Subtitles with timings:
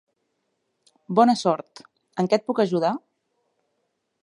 [1.19, 1.83] Bona sort.
[2.23, 2.93] En què et puc ajudar?